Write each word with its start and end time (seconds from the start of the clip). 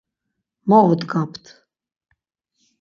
Mo 0.67 0.79
odgapt! 0.91 1.45